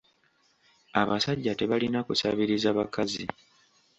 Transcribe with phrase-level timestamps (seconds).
[1.01, 3.23] Abasajja tebalina kusabiriza bakazi.